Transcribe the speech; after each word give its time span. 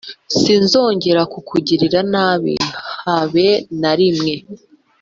sinzongera 0.37 1.21
kukugirira 1.33 1.99
nabi 2.13 2.53
habe 3.05 3.47
narimwe 3.81 4.33